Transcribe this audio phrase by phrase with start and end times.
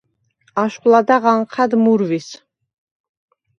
[0.63, 2.27] აშხვ ლადა̈ღ ანჴა̈დ მურვის.